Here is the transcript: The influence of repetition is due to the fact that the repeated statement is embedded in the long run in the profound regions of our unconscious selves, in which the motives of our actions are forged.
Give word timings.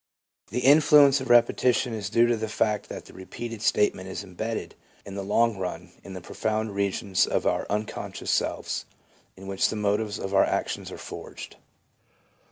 The 0.49 0.61
influence 0.61 1.21
of 1.21 1.29
repetition 1.29 1.93
is 1.93 2.09
due 2.09 2.25
to 2.25 2.35
the 2.35 2.49
fact 2.49 2.89
that 2.89 3.05
the 3.05 3.13
repeated 3.13 3.61
statement 3.61 4.09
is 4.09 4.23
embedded 4.23 4.73
in 5.05 5.13
the 5.13 5.21
long 5.21 5.57
run 5.59 5.91
in 6.03 6.13
the 6.15 6.21
profound 6.21 6.73
regions 6.73 7.27
of 7.27 7.45
our 7.45 7.67
unconscious 7.69 8.31
selves, 8.31 8.85
in 9.37 9.45
which 9.45 9.69
the 9.69 9.75
motives 9.75 10.17
of 10.17 10.33
our 10.33 10.43
actions 10.45 10.91
are 10.91 10.97
forged. 10.97 11.57